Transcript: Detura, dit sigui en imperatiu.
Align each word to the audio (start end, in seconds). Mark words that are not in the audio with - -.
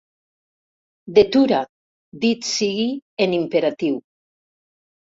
Detura, 1.17 1.59
dit 2.25 2.51
sigui 2.55 2.89
en 3.29 3.41
imperatiu. 3.43 4.07